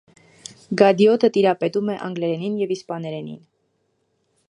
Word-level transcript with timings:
Գադիոտը 0.81 1.29
տիրապետում 1.35 1.93
է 1.97 1.99
անգլերենին 2.07 2.59
և 2.65 2.75
իսպաներենին։ 2.79 3.41